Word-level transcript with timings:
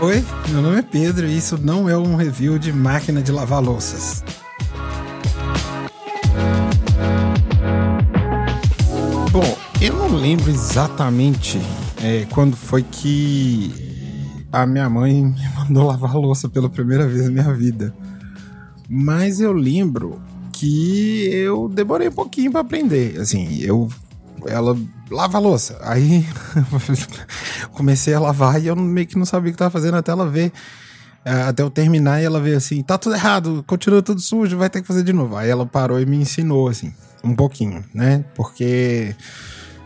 Oi, 0.00 0.24
meu 0.50 0.62
nome 0.62 0.78
é 0.78 0.82
Pedro 0.82 1.26
e 1.26 1.36
isso 1.36 1.58
não 1.58 1.88
é 1.88 1.98
um 1.98 2.14
review 2.14 2.56
de 2.56 2.72
máquina 2.72 3.20
de 3.20 3.32
lavar 3.32 3.60
louças. 3.60 4.22
Bom, 9.32 9.58
eu 9.82 9.96
não 9.96 10.14
lembro 10.14 10.48
exatamente 10.52 11.60
é, 12.00 12.24
quando 12.30 12.56
foi 12.56 12.84
que 12.84 14.46
a 14.52 14.64
minha 14.64 14.88
mãe 14.88 15.14
me 15.34 15.48
mandou 15.56 15.88
lavar 15.88 16.14
louça 16.14 16.48
pela 16.48 16.70
primeira 16.70 17.04
vez 17.08 17.24
na 17.24 17.30
minha 17.32 17.52
vida. 17.52 17.92
Mas 18.88 19.40
eu 19.40 19.52
lembro 19.52 20.22
que 20.52 21.28
eu 21.32 21.68
demorei 21.68 22.06
um 22.06 22.12
pouquinho 22.12 22.52
para 22.52 22.60
aprender. 22.60 23.18
Assim, 23.18 23.58
eu 23.62 23.88
ela 24.46 24.78
lava 25.10 25.38
a 25.38 25.40
louça. 25.40 25.76
Aí 25.82 26.24
comecei 27.78 28.12
a 28.12 28.20
lavar 28.20 28.60
e 28.60 28.66
eu 28.66 28.76
meio 28.76 29.06
que 29.06 29.16
não 29.16 29.24
sabia 29.24 29.50
o 29.50 29.52
que 29.52 29.58
tava 29.58 29.70
fazendo 29.70 29.96
até 29.96 30.10
ela 30.10 30.28
ver. 30.28 30.52
É, 31.24 31.32
até 31.42 31.62
eu 31.62 31.70
terminar 31.70 32.20
e 32.20 32.24
ela 32.24 32.40
veio 32.40 32.56
assim: 32.56 32.82
tá 32.82 32.98
tudo 32.98 33.14
errado, 33.14 33.64
continua 33.66 34.02
tudo 34.02 34.20
sujo, 34.20 34.56
vai 34.56 34.68
ter 34.68 34.80
que 34.82 34.86
fazer 34.86 35.02
de 35.02 35.12
novo. 35.12 35.36
Aí 35.36 35.48
ela 35.48 35.64
parou 35.64 36.00
e 36.00 36.06
me 36.06 36.16
ensinou, 36.16 36.68
assim, 36.68 36.92
um 37.22 37.34
pouquinho, 37.34 37.84
né? 37.94 38.24
Porque 38.34 39.14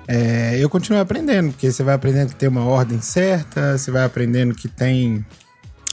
é, 0.09 0.57
eu 0.59 0.69
continuei 0.69 1.03
aprendendo, 1.03 1.51
porque 1.53 1.71
você 1.71 1.83
vai 1.83 1.95
aprendendo 1.95 2.31
que 2.31 2.37
tem 2.37 2.49
uma 2.49 2.65
ordem 2.65 3.01
certa, 3.01 3.77
você 3.77 3.91
vai 3.91 4.05
aprendendo 4.05 4.55
que 4.55 4.69
tem 4.69 5.25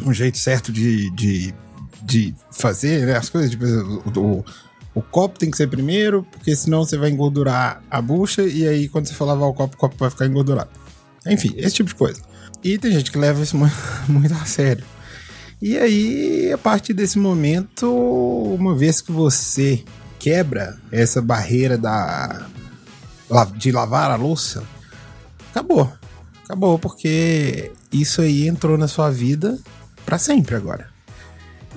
um 0.05 0.13
jeito 0.13 0.37
certo 0.37 0.71
de, 0.71 1.09
de, 1.11 1.53
de 2.01 2.33
fazer 2.51 3.05
né, 3.05 3.17
as 3.17 3.29
coisas. 3.29 3.51
Tipo, 3.51 3.65
o, 3.65 4.19
o, 4.19 4.45
o 4.95 5.01
copo 5.01 5.37
tem 5.37 5.51
que 5.51 5.57
ser 5.57 5.67
primeiro, 5.67 6.25
porque 6.31 6.55
senão 6.55 6.83
você 6.83 6.97
vai 6.97 7.09
engordurar 7.09 7.81
a 7.89 8.01
bucha 8.01 8.43
e 8.43 8.67
aí 8.67 8.87
quando 8.89 9.07
você 9.07 9.13
for 9.13 9.25
lavar 9.25 9.49
o 9.49 9.53
copo, 9.53 9.75
o 9.75 9.79
copo 9.79 9.95
vai 9.97 10.09
ficar 10.09 10.25
engordurado. 10.25 10.69
Enfim, 11.25 11.53
esse 11.57 11.75
tipo 11.75 11.89
de 11.89 11.95
coisa. 11.95 12.21
E 12.63 12.77
tem 12.77 12.91
gente 12.91 13.11
que 13.11 13.17
leva 13.17 13.41
isso 13.41 13.57
muito 14.07 14.33
a 14.33 14.45
sério. 14.45 14.83
E 15.61 15.77
aí, 15.77 16.51
a 16.53 16.57
partir 16.57 16.93
desse 16.93 17.19
momento, 17.19 17.91
uma 18.57 18.75
vez 18.75 19.01
que 19.01 19.11
você 19.11 19.83
quebra 20.17 20.77
essa 20.91 21.21
barreira 21.21 21.77
da 21.77 22.47
de 23.57 23.71
lavar 23.71 24.09
a 24.09 24.15
louça, 24.15 24.63
acabou. 25.51 25.91
Acabou, 26.45 26.79
porque 26.79 27.71
isso 27.91 28.21
aí 28.21 28.47
entrou 28.47 28.77
na 28.77 28.87
sua 28.87 29.11
vida 29.11 29.59
para 30.05 30.17
sempre 30.17 30.55
agora. 30.55 30.89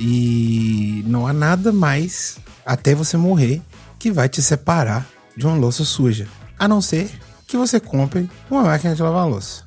E 0.01 1.05
não 1.07 1.27
há 1.27 1.33
nada 1.33 1.73
mais 1.73 2.39
até 2.65 2.95
você 2.95 3.17
morrer 3.17 3.61
que 3.99 4.11
vai 4.11 4.29
te 4.29 4.41
separar 4.41 5.07
de 5.37 5.47
uma 5.47 5.57
louça 5.57 5.85
suja. 5.85 6.27
A 6.59 6.67
não 6.67 6.81
ser 6.81 7.11
que 7.53 7.57
você 7.59 7.79
compre 7.79 8.31
uma 8.51 8.63
máquina 8.63 8.95
de 8.95 9.03
lavar 9.03 9.29
louça. 9.29 9.65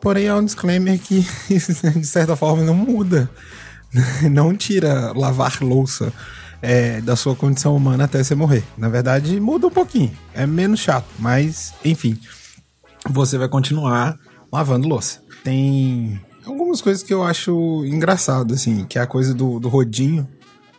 Porém, 0.00 0.26
há 0.26 0.36
um 0.36 0.44
disclaimer 0.44 0.98
que, 0.98 1.20
de 1.48 2.06
certa 2.06 2.34
forma, 2.34 2.64
não 2.64 2.74
muda. 2.74 3.30
Não 4.30 4.56
tira 4.56 5.12
lavar 5.16 5.60
louça 5.60 6.12
é, 6.62 7.00
da 7.00 7.16
sua 7.16 7.34
condição 7.34 7.74
humana 7.74 8.04
até 8.04 8.22
você 8.22 8.36
morrer. 8.36 8.62
Na 8.78 8.88
verdade, 8.88 9.40
muda 9.40 9.66
um 9.66 9.70
pouquinho. 9.70 10.16
É 10.32 10.46
menos 10.46 10.78
chato, 10.78 11.08
mas, 11.18 11.74
enfim, 11.84 12.16
você 13.08 13.36
vai 13.36 13.48
continuar 13.48 14.16
lavando 14.52 14.86
louça. 14.86 15.20
Tem 15.42 16.20
algumas 16.46 16.80
coisas 16.80 17.02
que 17.02 17.12
eu 17.12 17.24
acho 17.24 17.84
engraçado, 17.84 18.54
assim, 18.54 18.84
que 18.84 18.96
é 18.96 19.02
a 19.02 19.08
coisa 19.08 19.34
do, 19.34 19.58
do 19.58 19.68
rodinho 19.68 20.28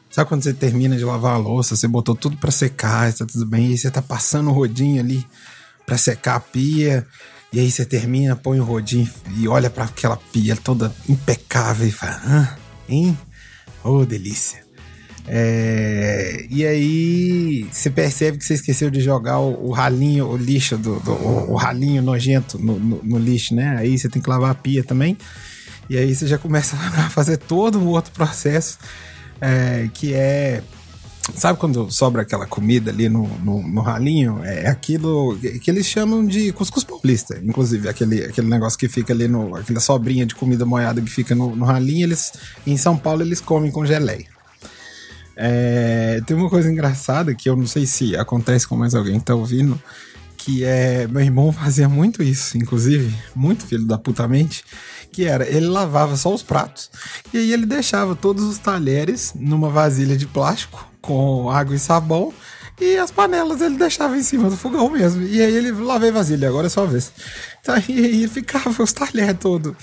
Sabe 0.09 0.27
quando 0.27 0.43
você 0.43 0.53
termina 0.53 0.97
de 0.97 1.05
lavar 1.05 1.35
a 1.35 1.37
louça, 1.37 1.73
você 1.73 1.87
botou 1.87 2.13
tudo 2.13 2.35
para 2.35 2.51
secar, 2.51 3.07
está 3.07 3.25
tudo 3.25 3.45
bem, 3.45 3.71
e 3.71 3.77
você 3.77 3.89
tá 3.89 4.01
passando 4.01 4.49
o 4.49 4.53
rodinho 4.53 5.01
ali 5.01 5.25
para 5.85 5.97
secar 5.97 6.35
a 6.35 6.39
pia, 6.39 7.05
e 7.53 7.59
aí 7.59 7.69
você 7.69 7.85
termina, 7.85 8.35
põe 8.35 8.59
o 8.59 8.63
rodinho 8.63 9.09
e 9.37 9.47
olha 9.47 9.69
para 9.69 9.85
aquela 9.85 10.17
pia 10.17 10.55
toda 10.55 10.93
impecável 11.09 11.87
e 11.87 11.91
fala, 11.91 12.21
ah, 12.25 12.57
hein? 12.87 13.17
Oh, 13.83 14.05
delícia. 14.05 14.61
É, 15.27 16.45
e 16.49 16.65
aí 16.65 17.67
você 17.71 17.89
percebe 17.89 18.37
que 18.37 18.45
você 18.45 18.55
esqueceu 18.55 18.89
de 18.89 19.01
jogar 19.01 19.39
o, 19.39 19.67
o 19.67 19.71
ralinho, 19.71 20.27
o 20.27 20.37
lixo, 20.37 20.77
do, 20.77 20.99
do 20.99 21.11
o, 21.11 21.51
o, 21.51 21.55
ralinho 21.55 22.01
nojento 22.01 22.57
no, 22.57 22.79
no, 22.79 23.03
no, 23.03 23.17
lixo, 23.17 23.53
né? 23.53 23.75
Aí 23.77 23.97
você 23.97 24.09
tem 24.09 24.21
que 24.21 24.29
lavar 24.29 24.51
a 24.51 24.55
pia 24.55 24.83
também. 24.83 25.17
E 25.89 25.97
aí 25.97 26.13
você 26.15 26.25
já 26.25 26.37
começa 26.37 26.75
a 26.97 27.09
fazer 27.09 27.37
todo 27.37 27.79
o 27.79 27.87
outro 27.87 28.11
processo 28.13 28.79
é, 29.39 29.89
que 29.93 30.13
é 30.13 30.63
Sabe 31.35 31.59
quando 31.59 31.89
sobra 31.91 32.23
aquela 32.23 32.47
comida 32.47 32.89
ali 32.89 33.07
no, 33.07 33.27
no, 33.39 33.61
no, 33.61 33.81
ralinho? 33.81 34.43
É 34.43 34.67
aquilo 34.67 35.37
que 35.37 35.69
eles 35.69 35.85
chamam 35.85 36.25
de 36.25 36.51
cuscuz 36.51 36.83
paulista. 36.83 37.39
Inclusive, 37.43 37.87
aquele, 37.87 38.25
aquele 38.25 38.47
negócio 38.47 38.77
que 38.77 38.89
fica 38.89 39.13
ali 39.13 39.27
no. 39.27 39.55
aquela 39.55 39.79
sobrinha 39.79 40.25
de 40.25 40.33
comida 40.33 40.65
moiada 40.65 40.99
que 40.99 41.09
fica 41.09 41.35
no, 41.35 41.55
no 41.55 41.63
ralinho, 41.63 42.05
eles. 42.05 42.33
Em 42.65 42.75
São 42.75 42.97
Paulo 42.97 43.21
eles 43.21 43.39
comem 43.39 43.71
com 43.71 43.85
geleia. 43.85 44.25
É, 45.35 46.21
tem 46.25 46.35
uma 46.35 46.49
coisa 46.49 46.71
engraçada 46.71 47.35
que 47.35 47.47
eu 47.47 47.55
não 47.55 47.67
sei 47.67 47.85
se 47.85 48.15
acontece 48.15 48.67
com 48.67 48.75
mais 48.75 48.95
alguém 48.95 49.19
que 49.19 49.25
tá 49.25 49.35
ouvindo. 49.35 49.81
Que 50.35 50.63
é. 50.65 51.07
Meu 51.07 51.21
irmão 51.21 51.53
fazia 51.53 51.87
muito 51.87 52.23
isso, 52.23 52.57
inclusive, 52.57 53.15
muito 53.35 53.63
filho 53.63 53.85
da 53.85 53.97
puta 53.97 54.27
mente 54.27 54.63
que 55.11 55.25
era, 55.25 55.45
ele 55.45 55.67
lavava 55.67 56.15
só 56.15 56.33
os 56.33 56.41
pratos 56.41 56.89
e 57.33 57.37
aí 57.37 57.51
ele 57.51 57.65
deixava 57.65 58.15
todos 58.15 58.45
os 58.45 58.57
talheres 58.57 59.33
numa 59.35 59.69
vasilha 59.69 60.15
de 60.15 60.25
plástico 60.25 60.89
com 61.01 61.49
água 61.49 61.75
e 61.75 61.79
sabão 61.79 62.33
e 62.81 62.97
as 62.97 63.11
panelas 63.11 63.61
ele 63.61 63.77
deixava 63.77 64.17
em 64.17 64.23
cima 64.23 64.49
do 64.49 64.57
fogão 64.57 64.89
mesmo. 64.89 65.21
E 65.21 65.39
aí 65.39 65.55
ele 65.55 65.71
lavei 65.71 66.11
vasilha, 66.11 66.47
agora 66.47 66.65
é 66.65 66.69
só 66.69 66.83
vez. 66.85 67.11
Então, 67.61 67.75
e 67.87 67.93
aí 68.03 68.27
ficava 68.27 68.81
os 68.81 68.91
talheres 68.91 69.37
todos. 69.39 69.75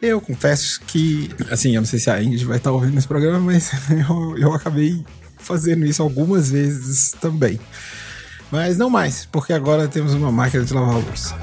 Eu 0.00 0.18
confesso 0.18 0.80
que, 0.86 1.30
assim, 1.50 1.74
eu 1.74 1.82
não 1.82 1.86
sei 1.86 1.98
se 1.98 2.10
a 2.10 2.22
Ingrid 2.22 2.46
vai 2.46 2.56
estar 2.56 2.72
ouvindo 2.72 2.96
esse 2.96 3.06
programa, 3.06 3.38
mas 3.38 3.70
eu, 4.08 4.38
eu 4.38 4.54
acabei 4.54 5.04
fazendo 5.36 5.84
isso 5.84 6.02
algumas 6.02 6.50
vezes 6.50 7.12
também. 7.20 7.60
Mas 8.50 8.78
não 8.78 8.88
mais, 8.88 9.26
porque 9.26 9.52
agora 9.52 9.86
temos 9.86 10.14
uma 10.14 10.32
máquina 10.32 10.64
de 10.64 10.72
lavar 10.72 10.94
louça. 10.94 11.36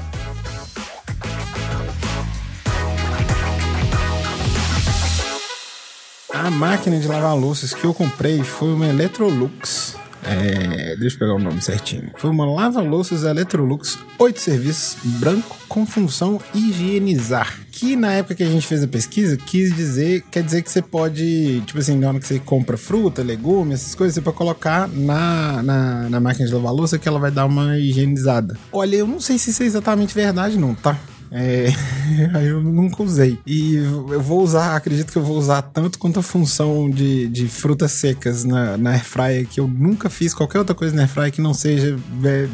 A 6.46 6.50
máquina 6.50 6.96
de 6.96 7.08
lavar 7.08 7.36
louças 7.36 7.74
que 7.74 7.82
eu 7.82 7.92
comprei 7.92 8.40
foi 8.44 8.72
uma 8.72 8.86
Electrolux. 8.86 9.96
É, 10.22 10.94
deixa 10.94 11.16
eu 11.16 11.18
pegar 11.18 11.34
o 11.34 11.40
nome 11.40 11.60
certinho. 11.60 12.12
Foi 12.18 12.30
uma 12.30 12.46
lava-louças 12.46 13.24
Electrolux 13.24 13.98
8 14.16 14.40
serviços 14.40 14.96
branco 15.18 15.56
com 15.68 15.84
função 15.84 16.40
higienizar. 16.54 17.58
Que 17.72 17.96
na 17.96 18.12
época 18.12 18.36
que 18.36 18.44
a 18.44 18.48
gente 18.48 18.64
fez 18.64 18.80
a 18.84 18.86
pesquisa, 18.86 19.36
quis 19.36 19.74
dizer, 19.74 20.22
quer 20.30 20.44
dizer 20.44 20.62
que 20.62 20.70
você 20.70 20.80
pode, 20.80 21.62
tipo 21.66 21.80
assim, 21.80 21.98
na 21.98 22.10
hora 22.10 22.20
que 22.20 22.26
você 22.28 22.38
compra 22.38 22.76
fruta, 22.76 23.24
legume, 23.24 23.74
essas 23.74 23.96
coisas, 23.96 24.14
você 24.14 24.20
pode 24.20 24.36
colocar 24.36 24.86
na, 24.86 25.60
na, 25.64 26.08
na 26.08 26.20
máquina 26.20 26.46
de 26.46 26.54
lavar 26.54 26.72
louça 26.72 26.96
que 26.96 27.08
ela 27.08 27.18
vai 27.18 27.32
dar 27.32 27.44
uma 27.44 27.76
higienizada. 27.76 28.56
Olha, 28.70 28.94
eu 28.94 29.06
não 29.08 29.18
sei 29.18 29.36
se 29.36 29.50
isso 29.50 29.64
é 29.64 29.66
exatamente 29.66 30.14
verdade, 30.14 30.56
não, 30.56 30.76
tá? 30.76 30.96
É, 31.30 31.68
eu 32.46 32.62
nunca 32.62 33.02
usei. 33.02 33.38
E 33.46 33.76
eu 33.76 34.20
vou 34.20 34.42
usar, 34.42 34.76
acredito 34.76 35.12
que 35.12 35.18
eu 35.18 35.22
vou 35.22 35.36
usar 35.36 35.62
tanto 35.62 35.98
quanto 35.98 36.20
a 36.20 36.22
função 36.22 36.88
de, 36.90 37.28
de 37.28 37.48
frutas 37.48 37.92
secas 37.92 38.44
na, 38.44 38.76
na 38.76 38.90
airfryer, 38.92 39.46
que 39.46 39.60
eu 39.60 39.68
nunca 39.68 40.08
fiz 40.08 40.32
qualquer 40.32 40.58
outra 40.58 40.74
coisa 40.74 40.94
na 40.94 41.02
airfryer 41.02 41.32
que 41.32 41.40
não 41.40 41.54
seja 41.54 41.98
é, 42.24 42.48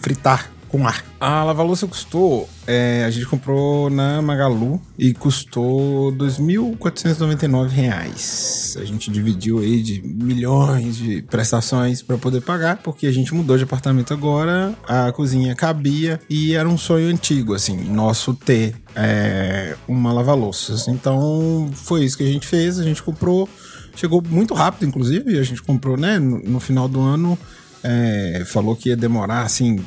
fritar 0.00 0.50
com 0.68 0.86
ar. 0.86 1.04
A 1.20 1.42
lava-louça 1.42 1.84
custou, 1.86 2.46
é, 2.66 3.04
a 3.04 3.10
gente 3.10 3.26
comprou 3.26 3.90
na 3.90 4.22
Magalu 4.22 4.80
e 4.96 5.12
custou 5.12 6.10
R$ 6.10 6.16
2.499. 6.16 8.80
A 8.80 8.84
gente 8.84 9.10
dividiu 9.10 9.58
aí 9.58 9.82
de 9.82 10.00
milhões 10.02 10.96
de 10.96 11.22
prestações 11.22 12.02
para 12.02 12.16
poder 12.18 12.42
pagar, 12.42 12.76
porque 12.82 13.06
a 13.06 13.12
gente 13.12 13.34
mudou 13.34 13.56
de 13.56 13.64
apartamento 13.64 14.14
agora, 14.14 14.74
a 14.86 15.10
cozinha 15.12 15.54
cabia 15.54 16.20
e 16.30 16.54
era 16.54 16.68
um 16.68 16.78
sonho 16.78 17.08
antigo, 17.08 17.54
assim, 17.54 17.76
nosso 17.76 18.34
ter 18.34 18.74
é, 18.94 19.74
uma 19.88 20.12
lava-louças. 20.12 20.86
Então 20.88 21.70
foi 21.74 22.04
isso 22.04 22.16
que 22.16 22.24
a 22.24 22.32
gente 22.32 22.46
fez, 22.46 22.78
a 22.78 22.84
gente 22.84 23.02
comprou, 23.02 23.48
chegou 23.96 24.22
muito 24.22 24.54
rápido, 24.54 24.86
inclusive, 24.86 25.38
a 25.38 25.42
gente 25.42 25.62
comprou, 25.62 25.96
né, 25.96 26.18
no, 26.18 26.38
no 26.38 26.60
final 26.60 26.86
do 26.86 27.00
ano 27.00 27.38
é, 27.82 28.42
falou 28.46 28.74
que 28.74 28.88
ia 28.88 28.96
demorar, 28.96 29.42
assim, 29.42 29.84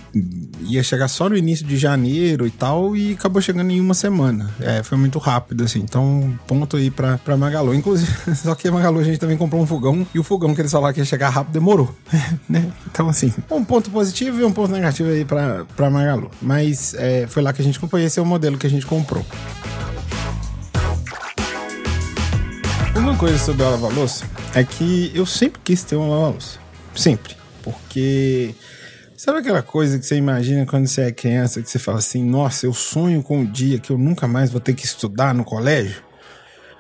ia 0.61 0.83
chegar 0.83 1.07
só 1.07 1.29
no 1.29 1.35
início 1.35 1.65
de 1.65 1.77
janeiro 1.77 2.47
e 2.47 2.51
tal, 2.51 2.95
e 2.95 3.13
acabou 3.13 3.41
chegando 3.41 3.71
em 3.71 3.79
uma 3.79 3.93
semana. 3.93 4.49
É, 4.59 4.83
foi 4.83 4.97
muito 4.97 5.19
rápido, 5.19 5.63
assim. 5.63 5.79
Então, 5.79 6.37
ponto 6.47 6.77
aí 6.77 6.89
pra, 6.89 7.17
pra 7.17 7.37
Magalu. 7.37 7.73
Inclusive, 7.73 8.11
só 8.35 8.55
que 8.55 8.67
a 8.67 8.71
Magalu 8.71 8.99
a 8.99 9.03
gente 9.03 9.19
também 9.19 9.37
comprou 9.37 9.61
um 9.61 9.67
fogão, 9.67 10.05
e 10.13 10.19
o 10.19 10.23
fogão 10.23 10.53
que 10.53 10.61
eles 10.61 10.71
falaram 10.71 10.93
que 10.93 10.99
ia 10.99 11.05
chegar 11.05 11.29
rápido 11.29 11.53
demorou, 11.53 11.93
né? 12.47 12.71
Então, 12.89 13.09
assim, 13.09 13.33
um 13.49 13.63
ponto 13.63 13.89
positivo 13.89 14.39
e 14.39 14.43
um 14.43 14.51
ponto 14.51 14.71
negativo 14.71 15.09
aí 15.09 15.25
pra, 15.25 15.65
pra 15.75 15.89
Magalu. 15.89 16.31
Mas 16.41 16.93
é, 16.95 17.27
foi 17.27 17.41
lá 17.43 17.53
que 17.53 17.61
a 17.61 17.65
gente 17.65 17.79
comprou, 17.79 18.01
esse 18.01 18.19
é 18.19 18.21
o 18.21 18.25
modelo 18.25 18.57
que 18.57 18.67
a 18.67 18.69
gente 18.69 18.85
comprou. 18.85 19.25
Uma 22.95 23.15
coisa 23.15 23.37
sobre 23.37 23.63
a 23.63 23.69
lava-louça 23.69 24.25
é 24.53 24.63
que 24.63 25.11
eu 25.15 25.25
sempre 25.25 25.59
quis 25.63 25.83
ter 25.83 25.95
uma 25.95 26.07
lava-louça. 26.07 26.59
Sempre. 26.93 27.40
Porque 27.63 28.55
sabe 29.15 29.39
aquela 29.39 29.61
coisa 29.61 29.99
que 29.99 30.05
você 30.05 30.15
imagina 30.15 30.65
quando 30.65 30.87
você 30.87 31.01
é 31.01 31.11
criança, 31.11 31.61
que 31.61 31.69
você 31.69 31.79
fala 31.79 31.99
assim: 31.99 32.23
nossa, 32.23 32.65
eu 32.65 32.73
sonho 32.73 33.21
com 33.21 33.41
o 33.41 33.47
dia 33.47 33.79
que 33.79 33.91
eu 33.91 33.97
nunca 33.97 34.27
mais 34.27 34.49
vou 34.49 34.61
ter 34.61 34.73
que 34.73 34.85
estudar 34.85 35.33
no 35.33 35.43
colégio? 35.43 36.03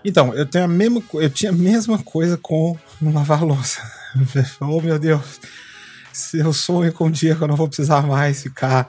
Então, 0.03 0.33
eu 0.33 0.45
tenho 0.45 0.65
a 0.65 0.67
mesma 0.67 1.03
eu 1.13 1.29
tinha 1.29 1.51
a 1.51 1.55
mesma 1.55 1.99
coisa 1.99 2.37
com 2.37 2.77
lavar 3.01 3.43
louça. 3.43 3.81
oh 4.59 4.81
meu 4.81 4.97
Deus. 4.97 5.39
Eu 6.33 6.51
sonho 6.51 6.91
com 6.91 7.05
um 7.05 7.11
dia 7.11 7.35
que 7.35 7.41
eu 7.41 7.47
não 7.47 7.55
vou 7.55 7.67
precisar 7.67 8.01
mais 8.01 8.43
ficar 8.43 8.87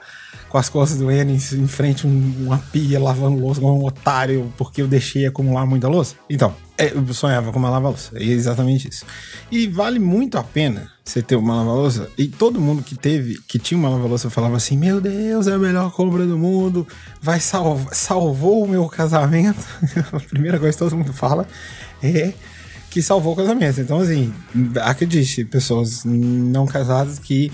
com 0.49 0.57
as 0.57 0.67
costas 0.67 0.99
doendo 0.99 1.31
em, 1.31 1.67
frente 1.67 2.05
a 2.05 2.09
uma 2.09 2.57
pia 2.57 2.99
lavando 2.99 3.39
louça 3.39 3.61
como 3.61 3.81
um 3.81 3.85
otário 3.85 4.53
porque 4.57 4.81
eu 4.81 4.87
deixei 4.87 5.25
acumular 5.25 5.65
muita 5.65 5.87
louça. 5.87 6.15
Então, 6.29 6.53
eu 6.89 7.13
sonhava 7.13 7.51
com 7.51 7.59
uma 7.59 7.69
lava-louça. 7.69 8.11
É 8.17 8.23
exatamente 8.23 8.89
isso. 8.89 9.05
E 9.51 9.67
vale 9.67 9.99
muito 9.99 10.37
a 10.37 10.43
pena 10.43 10.91
você 11.03 11.21
ter 11.21 11.35
uma 11.35 11.55
lava-louça. 11.55 12.09
E 12.17 12.27
todo 12.27 12.59
mundo 12.59 12.81
que 12.81 12.95
teve, 12.95 13.39
que 13.47 13.59
tinha 13.59 13.77
uma 13.77 13.89
lava-louça, 13.89 14.29
falava 14.29 14.57
assim: 14.57 14.77
Meu 14.77 14.99
Deus, 14.99 15.47
é 15.47 15.53
a 15.53 15.59
melhor 15.59 15.91
compra 15.91 16.25
do 16.25 16.37
mundo. 16.37 16.87
Vai 17.21 17.39
salvar, 17.39 17.93
salvou 17.93 18.63
o 18.63 18.67
meu 18.67 18.87
casamento. 18.87 19.63
a 20.11 20.19
primeira 20.19 20.59
coisa 20.59 20.73
que 20.73 20.83
todo 20.83 20.97
mundo 20.97 21.13
fala 21.13 21.47
é 22.01 22.33
que 22.89 23.01
salvou 23.01 23.33
o 23.33 23.35
casamento. 23.35 23.81
Então, 23.81 23.99
assim, 23.99 24.33
acredite, 24.81 25.43
pessoas 25.45 26.03
não 26.05 26.65
casadas, 26.65 27.17
que 27.17 27.51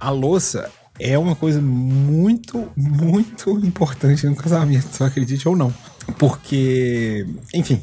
a 0.00 0.10
louça 0.10 0.68
é 0.98 1.18
uma 1.18 1.34
coisa 1.34 1.60
muito, 1.60 2.68
muito 2.76 3.50
importante 3.64 4.26
no 4.26 4.36
casamento, 4.36 5.02
acredite 5.02 5.48
ou 5.48 5.56
não. 5.56 5.72
Porque, 6.18 7.26
enfim, 7.54 7.82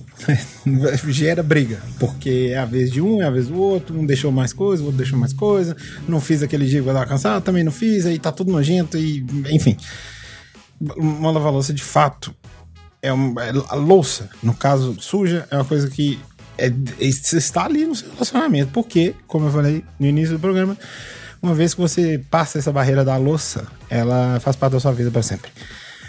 gera 1.09 1.41
briga. 1.41 1.81
Porque 1.99 2.49
é 2.51 2.57
a 2.57 2.65
vez 2.65 2.91
de 2.91 3.01
um, 3.01 3.21
é 3.21 3.25
a 3.25 3.29
vez 3.29 3.47
do 3.47 3.59
outro, 3.59 3.97
um 3.97 4.05
deixou 4.05 4.31
mais 4.31 4.53
coisa, 4.53 4.83
o 4.83 4.87
outro 4.87 4.97
deixou 4.97 5.17
mais 5.17 5.33
coisa, 5.33 5.75
não 6.07 6.19
fiz 6.19 6.43
aquele 6.43 6.65
dia 6.65 6.81
que 6.81 6.87
eu 6.87 6.93
tava 6.93 7.05
cansado, 7.05 7.43
também 7.43 7.63
não 7.63 7.71
fiz, 7.71 8.05
aí 8.05 8.19
tá 8.19 8.31
tudo 8.31 8.51
nojento, 8.51 8.97
e 8.97 9.25
enfim. 9.49 9.77
Uma 10.97 11.31
lava-louça 11.31 11.73
de 11.73 11.83
fato 11.83 12.33
é, 13.01 13.11
uma, 13.11 13.43
é 13.43 13.51
a 13.69 13.75
louça, 13.75 14.29
no 14.41 14.53
caso 14.53 14.95
suja, 14.99 15.47
é 15.49 15.55
uma 15.55 15.65
coisa 15.65 15.89
que 15.89 16.19
é, 16.57 16.67
é, 16.67 17.05
está 17.05 17.65
ali 17.65 17.85
no 17.85 17.95
seu 17.95 18.11
relacionamento. 18.11 18.71
Porque, 18.71 19.15
como 19.27 19.47
eu 19.47 19.51
falei 19.51 19.83
no 19.99 20.05
início 20.05 20.35
do 20.35 20.39
programa, 20.39 20.77
uma 21.41 21.53
vez 21.53 21.73
que 21.73 21.81
você 21.81 22.21
passa 22.29 22.59
essa 22.59 22.71
barreira 22.71 23.03
da 23.03 23.15
louça, 23.17 23.65
ela 23.89 24.39
faz 24.41 24.55
parte 24.55 24.73
da 24.73 24.79
sua 24.79 24.91
vida 24.91 25.09
para 25.09 25.23
sempre. 25.23 25.49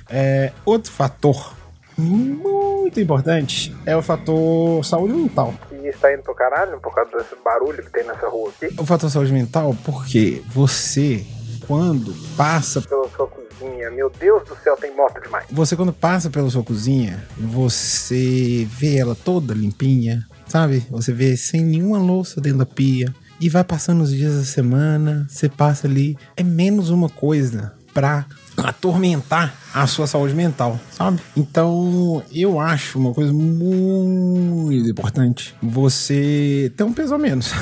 É, 0.08 0.52
outro 0.64 0.90
fator 0.90 1.54
muito 2.00 2.99
importante 3.00 3.75
é 3.87 3.97
o 3.97 4.02
fator 4.02 4.85
saúde 4.85 5.14
mental. 5.14 5.55
E 5.73 5.88
está 5.88 6.12
indo 6.12 6.23
pro 6.23 6.35
caralho 6.35 6.81
por 6.81 6.94
causa 6.94 7.11
desse 7.19 7.37
barulho 7.44 7.82
que 7.82 7.91
tem 7.91 8.05
nessa 8.05 8.29
rua 8.29 8.50
aqui? 8.50 8.75
O 8.81 8.87
fator 8.87 9.11
saúde 9.11 9.32
mental, 9.32 9.76
porque 9.85 10.43
você, 10.49 11.25
quando 11.67 12.14
passa 12.37 12.81
pela 12.82 13.08
sua 13.08 13.26
cozinha, 13.26 13.91
meu 13.91 14.11
Deus 14.11 14.43
do 14.49 14.56
céu, 14.56 14.76
tem 14.76 14.94
moto 14.97 15.20
demais. 15.20 15.47
Você, 15.50 15.76
quando 15.76 15.93
passa 15.93 16.31
pela 16.31 16.50
sua 16.50 16.62
cozinha, 16.62 17.25
você 17.38 18.67
vê 18.70 18.97
ela 18.99 19.14
toda 19.14 19.55
limpinha, 19.55 20.26
sabe? 20.47 20.85
Você 20.91 21.12
vê 21.12 21.37
sem 21.37 21.62
nenhuma 21.62 21.99
louça 21.99 22.41
dentro 22.41 22.58
da 22.58 22.67
pia. 22.67 23.14
E 23.41 23.49
vai 23.49 23.64
passando 23.64 24.02
os 24.02 24.11
dias 24.11 24.37
da 24.37 24.44
semana, 24.44 25.26
você 25.29 25.49
passa 25.49 25.87
ali. 25.87 26.19
É 26.37 26.43
menos 26.43 26.91
uma 26.91 27.08
coisa 27.08 27.73
pra 27.94 28.26
atormentar 28.62 29.54
a 29.72 29.86
sua 29.86 30.06
saúde 30.06 30.34
mental, 30.34 30.78
sabe? 30.90 31.20
Então, 31.36 32.22
eu 32.32 32.58
acho 32.58 32.98
uma 32.98 33.14
coisa 33.14 33.32
muito 33.32 34.90
importante 34.90 35.54
você 35.62 36.72
ter 36.76 36.84
um 36.84 36.92
peso 36.92 37.14
a 37.14 37.18
menos. 37.18 37.52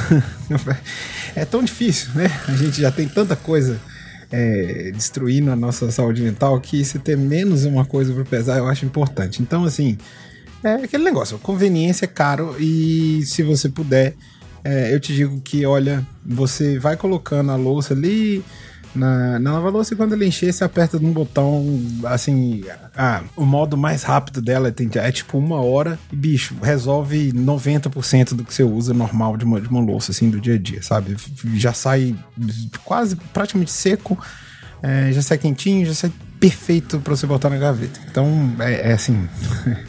é 1.37 1.45
tão 1.45 1.63
difícil, 1.63 2.11
né? 2.15 2.31
A 2.49 2.53
gente 2.53 2.81
já 2.81 2.91
tem 2.91 3.07
tanta 3.09 3.37
coisa 3.37 3.79
é, 4.31 4.91
destruindo 4.93 5.51
a 5.51 5.57
nossa 5.57 5.91
saúde 5.91 6.23
mental 6.23 6.61
que 6.61 6.85
se 6.85 6.99
ter 6.99 7.17
menos 7.17 7.65
uma 7.65 7.85
coisa 7.85 8.13
para 8.13 8.25
pesar 8.25 8.59
eu 8.59 8.67
acho 8.67 8.85
importante. 8.85 9.43
Então, 9.43 9.65
assim, 9.65 9.97
é 10.63 10.75
aquele 10.75 11.05
negócio, 11.05 11.39
conveniência 11.39 12.05
é 12.05 12.09
caro 12.09 12.57
e 12.59 13.23
se 13.25 13.43
você 13.43 13.69
puder, 13.69 14.15
é, 14.65 14.93
eu 14.93 15.01
te 15.01 15.15
digo 15.15 15.41
que, 15.41 15.65
olha, 15.65 16.07
você 16.25 16.79
vai 16.79 16.97
colocando 16.97 17.51
a 17.53 17.57
louça 17.57 17.95
ali 17.95 18.45
na, 18.99 19.39
na 19.39 19.53
lava-louça 19.53 19.95
e 19.95 19.97
quando 19.97 20.13
ele 20.13 20.27
encher, 20.27 20.53
você 20.53 20.65
aperta 20.65 20.99
num 20.99 21.13
botão, 21.13 21.65
assim, 22.05 22.65
ah, 22.97 23.23
o 23.37 23.45
modo 23.45 23.77
mais 23.77 24.03
rápido 24.03 24.43
dela 24.43 24.69
é, 24.69 24.99
é 24.99 25.13
tipo 25.13 25.39
uma 25.39 25.61
hora 25.61 25.99
e, 26.13 26.17
bicho, 26.17 26.57
resolve 26.61 27.33
90% 27.33 28.35
do 28.35 28.45
que 28.45 28.53
você 28.53 28.63
usa 28.63 28.93
normal 28.93 29.37
de 29.37 29.45
uma, 29.45 29.61
de 29.61 29.69
uma 29.69 29.81
louça, 29.81 30.11
assim, 30.11 30.29
do 30.29 30.41
dia 30.41 30.55
a 30.55 30.59
dia, 30.59 30.83
sabe? 30.83 31.17
Já 31.55 31.73
sai 31.73 32.17
quase, 32.85 33.17
praticamente 33.33 33.71
seco, 33.71 34.19
é, 34.83 35.13
já 35.13 35.23
sai 35.23 35.39
quentinho, 35.39 35.87
já 35.87 35.95
sai 35.95 36.13
perfeito 36.41 36.99
para 37.01 37.17
você 37.17 37.27
botar 37.27 37.49
na 37.49 37.57
gaveta. 37.57 38.01
Então, 38.11 38.53
é, 38.59 38.91
é 38.91 38.93
assim... 38.93 39.29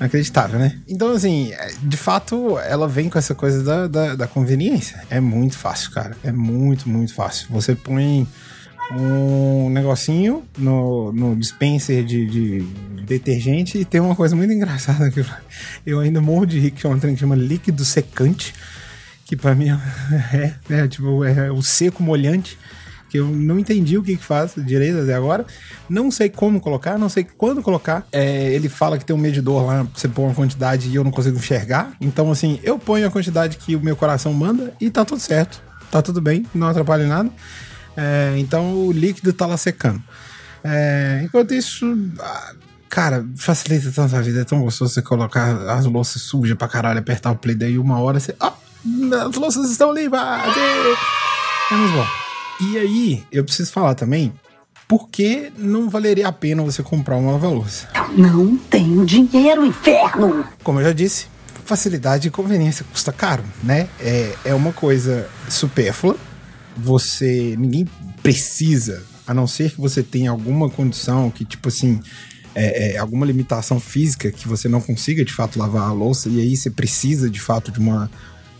Inacreditável, 0.00 0.58
né? 0.58 0.78
Então, 0.88 1.12
assim, 1.12 1.52
é, 1.52 1.72
de 1.82 1.96
fato, 1.96 2.58
ela 2.58 2.88
vem 2.88 3.10
com 3.10 3.18
essa 3.18 3.34
coisa 3.34 3.62
da, 3.62 3.86
da, 3.86 4.14
da, 4.16 4.26
conveniência. 4.26 5.02
É 5.10 5.20
muito 5.20 5.58
fácil, 5.58 5.90
cara. 5.90 6.16
É 6.24 6.32
muito, 6.32 6.88
muito 6.88 7.12
fácil. 7.12 7.46
Você 7.50 7.74
põe 7.74 8.26
um 8.92 9.68
negocinho 9.68 10.42
no, 10.56 11.12
no 11.12 11.36
dispenser 11.36 12.02
de, 12.02 12.26
de 12.26 12.60
detergente 13.04 13.76
e 13.76 13.84
tem 13.84 14.00
uma 14.00 14.16
coisa 14.16 14.34
muito 14.34 14.52
engraçada 14.52 15.10
que 15.10 15.22
eu 15.84 16.00
ainda 16.00 16.20
morro 16.20 16.46
de 16.46 16.58
rir, 16.58 16.70
que 16.70 16.86
é 16.86 16.88
um 16.88 16.98
trem 16.98 17.14
que 17.14 17.20
chama 17.20 17.36
líquido 17.36 17.84
secante, 17.84 18.54
que 19.26 19.36
para 19.36 19.54
mim 19.54 19.68
é, 20.32 20.54
é, 20.70 20.88
tipo, 20.88 21.22
é 21.24 21.52
o 21.52 21.62
seco 21.62 22.02
molhante 22.02 22.58
que 23.10 23.18
eu 23.18 23.26
não 23.26 23.58
entendi 23.58 23.98
o 23.98 24.02
que, 24.02 24.16
que 24.16 24.24
faz 24.24 24.52
direito 24.56 25.00
até 25.00 25.14
agora. 25.14 25.44
Não 25.88 26.10
sei 26.10 26.30
como 26.30 26.60
colocar, 26.60 26.96
não 26.96 27.08
sei 27.08 27.24
quando 27.24 27.60
colocar. 27.60 28.06
É, 28.12 28.52
ele 28.54 28.68
fala 28.68 28.96
que 28.96 29.04
tem 29.04 29.14
um 29.14 29.18
medidor 29.18 29.66
lá, 29.66 29.86
você 29.92 30.06
põe 30.06 30.26
uma 30.26 30.34
quantidade 30.34 30.88
e 30.88 30.94
eu 30.94 31.02
não 31.02 31.10
consigo 31.10 31.36
enxergar. 31.36 31.92
Então, 32.00 32.30
assim, 32.30 32.60
eu 32.62 32.78
ponho 32.78 33.06
a 33.06 33.10
quantidade 33.10 33.56
que 33.56 33.74
o 33.74 33.80
meu 33.80 33.96
coração 33.96 34.32
manda 34.32 34.72
e 34.80 34.88
tá 34.88 35.04
tudo 35.04 35.20
certo. 35.20 35.60
Tá 35.90 36.00
tudo 36.00 36.20
bem, 36.20 36.46
não 36.54 36.68
atrapalha 36.68 37.06
nada. 37.06 37.28
É, 37.96 38.34
então 38.38 38.74
o 38.74 38.92
líquido 38.92 39.32
tá 39.32 39.44
lá 39.44 39.56
secando. 39.56 40.00
É, 40.62 41.22
enquanto 41.24 41.52
isso, 41.52 41.98
ah, 42.20 42.52
cara, 42.88 43.26
facilita 43.36 43.90
tanto 43.90 44.14
a 44.14 44.20
vida. 44.20 44.42
É 44.42 44.44
tão 44.44 44.62
gostoso 44.62 44.94
você 44.94 45.02
colocar 45.02 45.68
as 45.68 45.84
louças 45.84 46.22
sujas 46.22 46.56
pra 46.56 46.68
caralho, 46.68 47.00
apertar 47.00 47.32
o 47.32 47.36
play 47.36 47.56
daí 47.56 47.76
uma 47.76 47.98
hora 47.98 48.20
você. 48.20 48.36
Ah, 48.38 48.52
as 49.28 49.34
louças 49.34 49.68
estão 49.68 49.92
limpas! 49.92 50.20
É 51.72 51.74
muito 51.74 51.92
bom. 51.92 52.19
E 52.60 52.78
aí, 52.78 53.24
eu 53.32 53.42
preciso 53.42 53.72
falar 53.72 53.94
também 53.94 54.32
por 54.90 55.08
que 55.08 55.52
não 55.56 55.88
valeria 55.88 56.26
a 56.26 56.32
pena 56.32 56.64
você 56.64 56.82
comprar 56.82 57.16
uma 57.16 57.30
lava-louça? 57.30 57.88
Não 58.16 58.56
tenho 58.56 59.06
dinheiro, 59.06 59.64
inferno! 59.64 60.44
Como 60.64 60.80
eu 60.80 60.84
já 60.84 60.92
disse, 60.92 61.28
facilidade 61.64 62.26
e 62.26 62.30
conveniência 62.30 62.84
custa 62.90 63.12
caro, 63.12 63.44
né? 63.62 63.88
É, 64.00 64.34
é 64.46 64.54
uma 64.54 64.72
coisa 64.72 65.30
supérflua. 65.48 66.16
Você. 66.76 67.54
Ninguém 67.56 67.86
precisa, 68.20 69.04
a 69.24 69.32
não 69.32 69.46
ser 69.46 69.70
que 69.70 69.80
você 69.80 70.02
tenha 70.02 70.32
alguma 70.32 70.68
condição 70.68 71.30
que, 71.30 71.44
tipo 71.44 71.68
assim. 71.68 72.00
É, 72.52 72.94
é, 72.94 72.98
alguma 72.98 73.24
limitação 73.24 73.78
física 73.78 74.28
que 74.32 74.48
você 74.48 74.68
não 74.68 74.80
consiga 74.80 75.24
de 75.24 75.32
fato 75.32 75.56
lavar 75.56 75.88
a 75.88 75.92
louça 75.92 76.28
e 76.28 76.40
aí 76.40 76.56
você 76.56 76.68
precisa 76.68 77.30
de 77.30 77.40
fato 77.40 77.70
de 77.70 77.78
uma 77.78 78.10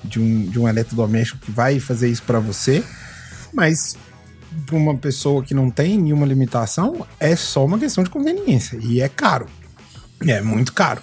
de 0.05 0.21
um, 0.21 0.47
de 0.47 0.61
um 0.61 0.69
eletrodoméstico 0.69 1.45
que 1.45 1.51
vai 1.51 1.81
fazer 1.81 2.09
isso 2.09 2.23
para 2.23 2.39
você 2.39 2.85
mas 3.53 3.97
para 4.67 4.77
uma 4.77 4.97
pessoa 4.97 5.43
que 5.43 5.55
não 5.55 5.71
tem 5.71 5.99
nenhuma 5.99 6.27
limitação, 6.27 7.07
é 7.19 7.37
só 7.37 7.65
uma 7.65 7.79
questão 7.79 8.03
de 8.03 8.11
conveniência. 8.11 8.79
E 8.83 9.01
é 9.01 9.09
caro. 9.09 9.47
É 10.27 10.41
muito 10.41 10.73
caro. 10.73 11.03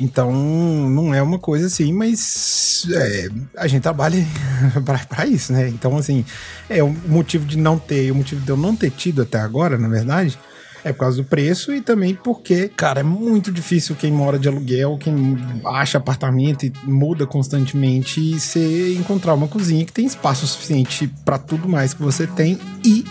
Então, 0.00 0.32
não 0.32 1.12
é 1.12 1.20
uma 1.20 1.38
coisa 1.38 1.66
assim, 1.66 1.92
mas 1.92 2.86
é, 2.90 3.28
a 3.58 3.66
gente 3.66 3.82
trabalha 3.82 4.16
para 5.08 5.26
isso, 5.26 5.52
né? 5.52 5.68
Então, 5.68 5.96
assim, 5.98 6.24
é 6.70 6.82
o 6.82 6.88
motivo 6.88 7.44
de 7.44 7.58
não 7.58 7.78
ter, 7.78 8.10
o 8.10 8.14
motivo 8.14 8.40
de 8.40 8.48
eu 8.48 8.56
não 8.56 8.74
ter 8.74 8.90
tido 8.90 9.20
até 9.20 9.38
agora, 9.38 9.76
na 9.76 9.88
verdade, 9.88 10.38
é 10.84 10.92
por 10.92 11.00
causa 11.00 11.16
do 11.18 11.24
preço 11.24 11.72
e 11.72 11.80
também 11.80 12.14
porque, 12.14 12.68
cara, 12.68 13.00
é 13.00 13.02
muito 13.02 13.52
difícil 13.52 13.96
quem 13.96 14.10
mora 14.10 14.38
de 14.38 14.48
aluguel, 14.48 14.98
quem 14.98 15.38
acha 15.64 15.98
apartamento 15.98 16.64
e 16.64 16.72
muda 16.84 17.26
constantemente, 17.26 18.20
e 18.20 18.38
você 18.38 18.94
encontrar 18.94 19.34
uma 19.34 19.48
cozinha 19.48 19.84
que 19.84 19.92
tem 19.92 20.06
espaço 20.06 20.46
suficiente 20.46 21.12
para 21.24 21.38
tudo 21.38 21.68
mais 21.68 21.94
que 21.94 22.02
você 22.02 22.26
tem 22.26 22.58
e 22.84 23.04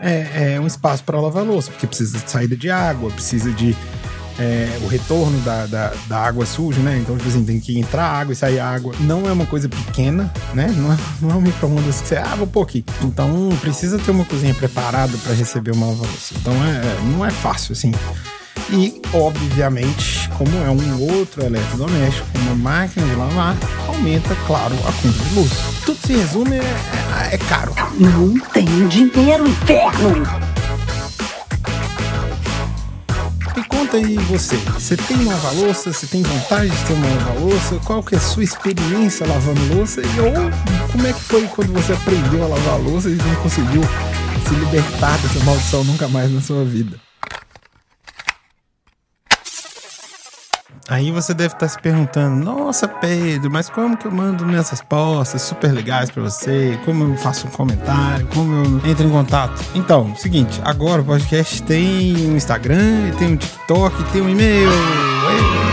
é, 0.00 0.54
é 0.54 0.60
um 0.60 0.66
espaço 0.66 1.02
para 1.04 1.20
lavar 1.20 1.44
louça, 1.44 1.70
porque 1.70 1.86
precisa 1.86 2.18
de 2.18 2.30
saída 2.30 2.56
de 2.56 2.70
água, 2.70 3.10
precisa 3.10 3.50
de 3.52 3.74
é, 4.38 4.78
o 4.82 4.88
retorno 4.88 5.38
da, 5.40 5.66
da, 5.66 5.92
da, 6.08 6.18
água 6.18 6.44
suja, 6.44 6.80
né? 6.80 6.98
Então, 6.98 7.16
tipo 7.16 7.28
assim, 7.28 7.44
tem 7.44 7.60
que 7.60 7.78
entrar 7.78 8.04
água 8.04 8.32
e 8.32 8.36
sair 8.36 8.58
água. 8.58 8.94
Não 9.00 9.28
é 9.28 9.32
uma 9.32 9.46
coisa 9.46 9.68
pequena, 9.68 10.32
né? 10.52 10.72
Não 10.76 10.92
é, 10.92 10.96
não 11.20 11.30
é 11.30 11.34
um 11.34 11.40
micro-ondas 11.40 12.00
que 12.00 12.08
você, 12.08 12.16
ah, 12.16 12.34
vou 12.36 12.46
pôr 12.46 12.62
aqui. 12.62 12.84
Então, 13.02 13.48
precisa 13.60 13.98
ter 13.98 14.10
uma 14.10 14.24
cozinha 14.24 14.54
preparada 14.54 15.16
para 15.18 15.34
receber 15.34 15.72
uma 15.72 15.86
lava-louça. 15.86 16.34
Então, 16.36 16.52
é, 16.64 17.00
não 17.12 17.24
é 17.24 17.30
fácil, 17.30 17.72
assim. 17.72 17.92
E, 18.70 19.00
obviamente, 19.12 20.28
como 20.38 20.50
é 20.64 20.70
um 20.70 21.18
outro 21.18 21.44
eletrodoméstico, 21.44 22.26
uma 22.38 22.54
máquina 22.54 23.06
de 23.06 23.14
lavar, 23.14 23.56
aumenta, 23.86 24.34
claro, 24.46 24.74
a 24.74 24.92
conta 24.92 25.24
de 25.24 25.34
luz. 25.34 25.52
Tudo 25.84 25.98
se 26.04 26.14
resume, 26.14 26.56
é, 26.56 27.30
é, 27.30 27.34
é 27.34 27.38
caro. 27.38 27.74
Não 27.98 28.34
tenho 28.52 28.88
dinheiro, 28.88 29.46
inferno! 29.46 30.43
Aí 33.94 34.16
você. 34.28 34.56
Você 34.56 34.96
tem 34.96 35.16
uma 35.16 35.50
louça? 35.52 35.92
Você 35.92 36.06
tem 36.06 36.22
vontade 36.22 36.70
de 36.70 36.84
ter 36.84 36.92
uma 36.92 37.40
louça? 37.40 37.80
Qual 37.84 38.02
que 38.02 38.14
é 38.14 38.18
a 38.18 38.20
sua 38.20 38.44
experiência 38.44 39.26
lavando 39.26 39.74
louça? 39.74 40.00
E 40.00 40.20
ou 40.20 40.90
como 40.90 41.06
é 41.06 41.12
que 41.12 41.20
foi 41.20 41.46
quando 41.48 41.72
você 41.72 41.92
aprendeu 41.92 42.44
a 42.44 42.48
lavar 42.48 42.80
louça 42.80 43.08
e 43.08 43.14
não 43.14 43.34
conseguiu 43.36 43.82
se 44.48 44.54
libertar 44.54 45.16
dessa 45.18 45.44
maldição 45.44 45.84
nunca 45.84 46.08
mais 46.08 46.30
na 46.32 46.40
sua 46.40 46.64
vida? 46.64 46.98
Aí 50.88 51.10
você 51.10 51.32
deve 51.32 51.54
estar 51.54 51.68
se 51.68 51.80
perguntando: 51.80 52.44
Nossa, 52.44 52.86
Pedro, 52.86 53.50
mas 53.50 53.70
como 53.70 53.96
que 53.96 54.06
eu 54.06 54.12
mando 54.12 54.44
minhas 54.44 54.68
respostas 54.68 55.42
super 55.42 55.72
legais 55.72 56.10
para 56.10 56.22
você? 56.22 56.78
Como 56.84 57.04
eu 57.04 57.16
faço 57.16 57.46
um 57.46 57.50
comentário? 57.50 58.26
Como 58.28 58.54
eu 58.54 58.90
entro 58.90 59.06
em 59.06 59.10
contato? 59.10 59.62
Então, 59.74 60.14
seguinte: 60.16 60.60
agora 60.64 61.00
o 61.00 61.04
podcast 61.04 61.62
tem 61.62 62.14
um 62.28 62.36
Instagram, 62.36 63.12
tem 63.18 63.32
um 63.32 63.36
TikTok, 63.36 64.04
tem 64.12 64.20
um 64.20 64.28
e-mail. 64.28 64.68
Tem 64.70 65.63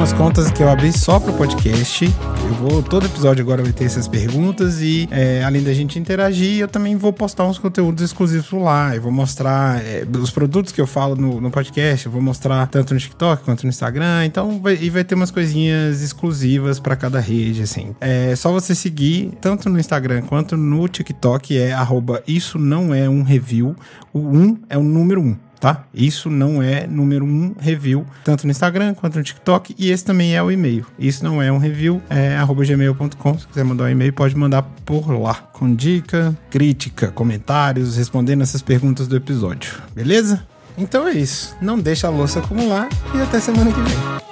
umas 0.00 0.12
contas 0.14 0.50
que 0.50 0.62
eu 0.62 0.70
abri 0.70 0.90
só 0.94 1.20
pro 1.20 1.30
podcast. 1.34 2.06
Eu 2.06 2.54
vou, 2.54 2.82
todo 2.82 3.04
episódio 3.04 3.42
agora 3.42 3.62
vai 3.62 3.70
ter 3.70 3.84
essas 3.84 4.08
perguntas 4.08 4.80
e 4.80 5.06
é, 5.10 5.44
além 5.44 5.62
da 5.62 5.74
gente 5.74 5.98
interagir, 5.98 6.58
eu 6.58 6.66
também 6.66 6.96
vou 6.96 7.12
postar 7.12 7.44
uns 7.44 7.58
conteúdos 7.58 8.02
exclusivos 8.02 8.50
lá. 8.50 8.96
Eu 8.96 9.02
vou 9.02 9.12
mostrar 9.12 9.84
é, 9.84 10.06
os 10.18 10.30
produtos 10.30 10.72
que 10.72 10.80
eu 10.80 10.86
falo 10.86 11.16
no, 11.16 11.38
no, 11.38 11.50
podcast, 11.50 12.06
eu 12.06 12.12
vou 12.12 12.22
mostrar 12.22 12.66
tanto 12.68 12.94
no 12.94 13.00
TikTok 13.00 13.44
quanto 13.44 13.64
no 13.64 13.68
Instagram. 13.68 14.24
Então, 14.24 14.58
vai, 14.62 14.78
e 14.80 14.88
vai 14.88 15.04
ter 15.04 15.14
umas 15.14 15.30
coisinhas 15.30 16.00
exclusivas 16.00 16.80
para 16.80 16.96
cada 16.96 17.20
rede, 17.20 17.60
assim. 17.60 17.94
É 18.00 18.34
só 18.34 18.50
você 18.50 18.74
seguir 18.74 19.32
tanto 19.38 19.68
no 19.68 19.78
Instagram 19.78 20.22
quanto 20.22 20.56
no 20.56 20.88
TikTok, 20.88 21.58
é 21.58 21.74
arroba 21.74 22.22
isso 22.26 22.58
não 22.58 22.94
é 22.94 23.06
um 23.06 23.22
review. 23.22 23.76
O 24.14 24.20
1 24.20 24.40
um 24.40 24.58
é 24.70 24.78
o 24.78 24.82
número 24.82 25.20
1. 25.20 25.24
Um 25.26 25.49
tá? 25.60 25.84
Isso 25.94 26.30
não 26.30 26.62
é 26.62 26.86
número 26.86 27.24
um 27.24 27.54
review, 27.60 28.06
tanto 28.24 28.46
no 28.46 28.50
Instagram 28.50 28.94
quanto 28.94 29.18
no 29.18 29.22
TikTok, 29.22 29.74
e 29.78 29.90
esse 29.90 30.04
também 30.04 30.34
é 30.34 30.42
o 30.42 30.50
e-mail. 30.50 30.86
Isso 30.98 31.22
não 31.22 31.42
é 31.42 31.52
um 31.52 31.58
review, 31.58 32.00
é 32.08 32.38
gmail.com. 32.40 33.38
Se 33.38 33.46
quiser 33.46 33.64
mandar 33.64 33.84
um 33.84 33.88
e-mail, 33.88 34.12
pode 34.12 34.36
mandar 34.36 34.62
por 34.84 35.10
lá, 35.10 35.34
com 35.34 35.74
dica, 35.74 36.36
crítica, 36.50 37.08
comentários, 37.08 37.96
respondendo 37.96 38.42
essas 38.42 38.62
perguntas 38.62 39.06
do 39.06 39.16
episódio, 39.16 39.74
beleza? 39.94 40.46
Então 40.78 41.06
é 41.06 41.12
isso. 41.12 41.54
Não 41.60 41.78
deixa 41.78 42.06
a 42.06 42.10
louça 42.10 42.38
acumular 42.38 42.88
e 43.14 43.20
até 43.20 43.38
semana 43.38 43.70
que 43.70 43.80
vem. 43.80 44.29